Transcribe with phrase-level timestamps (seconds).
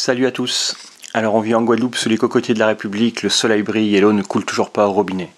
[0.00, 0.76] Salut à tous.
[1.12, 4.00] Alors on vit en Guadeloupe sous les cocotiers de la République, le soleil brille et
[4.00, 5.28] l'eau ne coule toujours pas au robinet.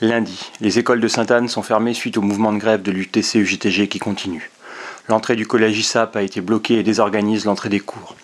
[0.00, 3.98] Lundi, les écoles de Sainte-Anne sont fermées suite au mouvement de grève de l'UTC-UGTG qui
[3.98, 4.50] continue.
[5.10, 8.16] L'entrée du collège ISAP a été bloquée et désorganise l'entrée des cours.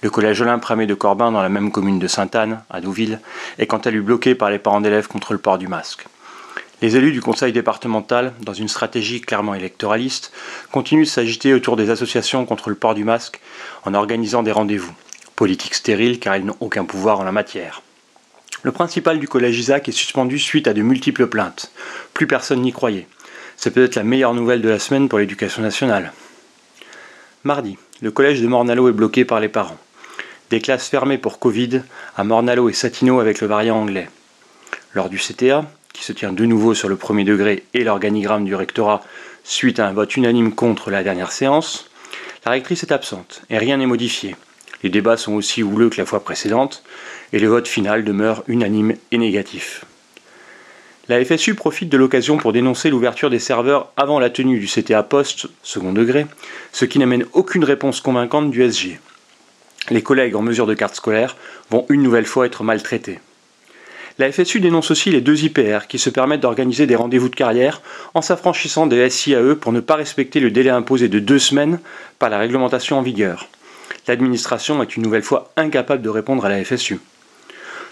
[0.00, 3.18] Le collège Olympe Ramé de Corbin, dans la même commune de Sainte-Anne, à Douville,
[3.58, 6.06] est quant à lui bloqué par les parents d'élèves contre le port du masque.
[6.82, 10.30] Les élus du conseil départemental, dans une stratégie clairement électoraliste,
[10.70, 13.40] continuent de s'agiter autour des associations contre le port du masque
[13.84, 14.94] en organisant des rendez-vous.
[15.36, 17.82] Politique stérile car ils n'ont aucun pouvoir en la matière.
[18.62, 21.70] Le principal du collège Isaac est suspendu suite à de multiples plaintes.
[22.14, 23.06] Plus personne n'y croyait.
[23.58, 26.12] C'est peut-être la meilleure nouvelle de la semaine pour l'éducation nationale.
[27.44, 29.76] Mardi, le collège de Mornalo est bloqué par les parents.
[30.48, 31.82] Des classes fermées pour Covid
[32.16, 34.08] à Mornalo et Satino avec le variant anglais.
[34.94, 38.54] Lors du CTA, qui se tient de nouveau sur le premier degré, et l'organigramme du
[38.54, 39.02] rectorat
[39.44, 41.90] suite à un vote unanime contre la dernière séance,
[42.44, 44.34] la rectrice est absente et rien n'est modifié.
[44.82, 46.82] Les débats sont aussi houleux que la fois précédente
[47.32, 49.84] et le vote final demeure unanime et négatif.
[51.08, 55.04] La FSU profite de l'occasion pour dénoncer l'ouverture des serveurs avant la tenue du CTA
[55.04, 56.26] post second degré,
[56.72, 58.98] ce qui n'amène aucune réponse convaincante du SG.
[59.90, 61.36] Les collègues en mesure de carte scolaire
[61.70, 63.20] vont une nouvelle fois être maltraités.
[64.18, 67.82] La FSU dénonce aussi les deux IPR qui se permettent d'organiser des rendez-vous de carrière
[68.14, 71.78] en s'affranchissant des SIAE pour ne pas respecter le délai imposé de deux semaines
[72.18, 73.48] par la réglementation en vigueur.
[74.08, 77.00] L'administration est une nouvelle fois incapable de répondre à la FSU.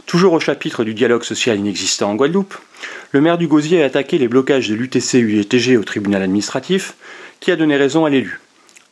[0.06, 2.54] Toujours au chapitre du dialogue social inexistant en Guadeloupe,
[3.12, 6.94] le maire du Gosier a attaqué les blocages de l'UTC-UETG au tribunal administratif,
[7.40, 8.40] qui a donné raison à l'élu.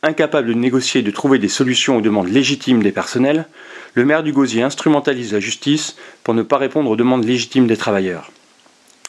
[0.01, 3.45] Incapable de négocier et de trouver des solutions aux demandes légitimes des personnels,
[3.93, 7.77] le maire du Gosier instrumentalise la justice pour ne pas répondre aux demandes légitimes des
[7.77, 8.31] travailleurs.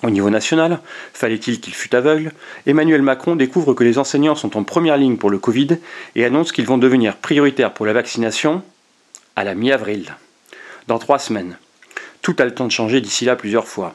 [0.02, 0.80] Au niveau national,
[1.12, 2.32] fallait-il qu'il fût aveugle,
[2.66, 5.78] Emmanuel Macron découvre que les enseignants sont en première ligne pour le Covid
[6.14, 8.62] et annonce qu'ils vont devenir prioritaires pour la vaccination
[9.36, 10.14] à la mi-avril,
[10.88, 11.58] dans trois semaines.
[12.22, 13.94] Tout a le temps de changer d'ici là plusieurs fois.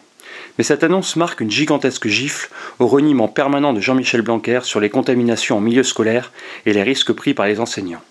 [0.58, 4.90] Mais cette annonce marque une gigantesque gifle au reniement permanent de Jean-Michel Blanquer sur les
[4.90, 6.32] contaminations en milieu scolaire
[6.66, 8.02] et les risques pris par les enseignants.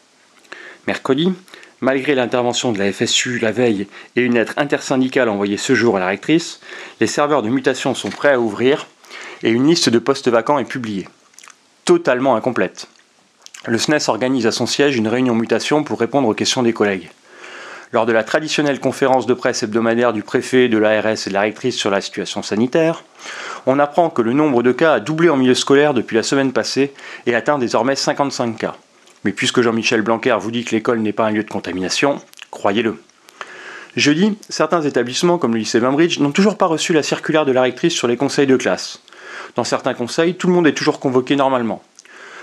[0.86, 1.32] Mercredi,
[1.80, 6.00] malgré l'intervention de la FSU la veille et une lettre intersyndicale envoyée ce jour à
[6.00, 6.60] la rectrice,
[7.00, 8.86] les serveurs de mutation sont prêts à ouvrir
[9.42, 11.08] et une liste de postes vacants est publiée.
[11.84, 12.88] Totalement incomplète.
[13.66, 17.10] Le SNES organise à son siège une réunion mutation pour répondre aux questions des collègues.
[17.92, 21.40] Lors de la traditionnelle conférence de presse hebdomadaire du préfet, de l'ARS et de la
[21.40, 23.02] rectrice sur la situation sanitaire,
[23.66, 26.52] on apprend que le nombre de cas a doublé en milieu scolaire depuis la semaine
[26.52, 26.92] passée
[27.26, 28.76] et atteint désormais 55 cas.
[29.24, 32.20] Mais puisque Jean-Michel Blanquer vous dit que l'école n'est pas un lieu de contamination,
[32.50, 32.96] croyez-le.
[33.96, 37.62] Jeudi, certains établissements comme le lycée Bainbridge n'ont toujours pas reçu la circulaire de la
[37.62, 39.02] rectrice sur les conseils de classe.
[39.56, 41.82] Dans certains conseils, tout le monde est toujours convoqué normalement.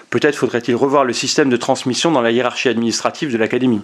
[0.10, 3.82] Peut-être faudrait-il revoir le système de transmission dans la hiérarchie administrative de l'académie,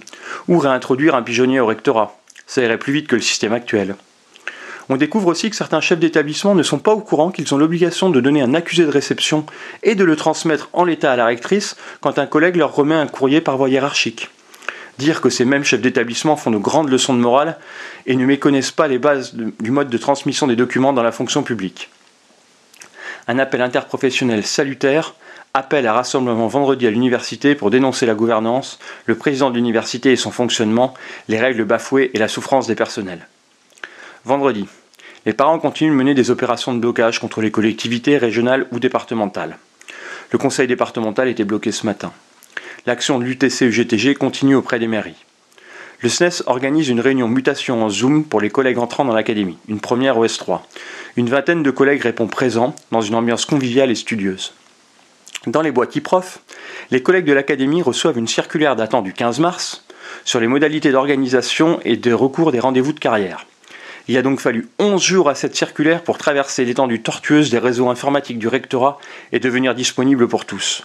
[0.47, 2.18] ou réintroduire un pigeonnier au rectorat.
[2.46, 3.96] Ça irait plus vite que le système actuel.
[4.94, 8.09] On découvre aussi que certains chefs d'établissement ne sont pas au courant qu'ils ont l'obligation
[8.09, 9.46] de donner un accusé de réception
[9.84, 13.07] et de le transmettre en l'état à la rectrice quand un collègue leur remet un
[13.07, 14.28] courrier par voie hiérarchique.
[14.97, 17.57] Dire que ces mêmes chefs d'établissement font de grandes leçons de morale
[18.06, 21.41] et ne méconnaissent pas les bases du mode de transmission des documents dans la fonction
[21.41, 21.90] publique.
[23.30, 25.16] Un appel interprofessionnel salutaire
[25.53, 30.18] appelle à rassemblement vendredi à l'université pour dénoncer la gouvernance, le président de l'université et
[30.18, 30.94] son fonctionnement,
[31.30, 33.25] les règles bafouées et la souffrance des personnels.
[34.25, 34.68] Vendredi,
[35.26, 39.58] les parents continuent de mener des opérations de blocage contre les collectivités régionales ou départementales.
[40.32, 42.12] Le conseil départemental était bloqué ce matin.
[42.88, 45.24] L'action de l'UTC-UGTG continue auprès des mairies.
[46.02, 49.80] Le SNES organise une réunion mutation en Zoom pour les collègues entrant dans l'académie, une
[49.80, 50.62] première au S3.
[51.16, 54.54] Une vingtaine de collègues répond présents dans une ambiance conviviale et studieuse.
[55.46, 56.40] Dans les boîtes e-prof,
[56.90, 59.86] les collègues de l'Académie reçoivent une circulaire datant du 15 mars
[60.26, 63.46] sur les modalités d'organisation et de recours des rendez-vous de carrière.
[64.07, 67.89] Il a donc fallu 11 jours à cette circulaire pour traverser l'étendue tortueuse des réseaux
[67.89, 69.00] informatiques du rectorat
[69.31, 70.84] et devenir disponible pour tous.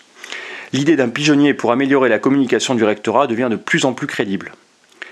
[0.73, 4.53] L'idée d'un pigeonnier pour améliorer la communication du rectorat devient de plus en plus crédible.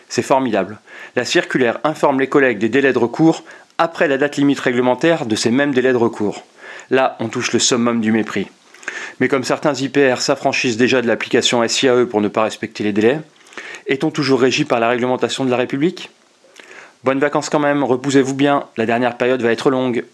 [0.09, 0.79] C'est formidable.
[1.17, 3.45] La circulaire informe les collègues des délais de recours
[3.79, 6.45] après la date limite réglementaire de ces mêmes délais de recours.
[6.91, 8.49] Là, on touche le summum du mépris.
[9.21, 13.21] Mais comme certains IPR s'affranchissent déjà de l'application SIAE pour ne pas respecter les délais,
[13.87, 16.11] est-on toujours régi par la réglementation de la République?
[17.05, 20.03] Bonnes vacances quand même, reposez-vous bien, la dernière période va être longue.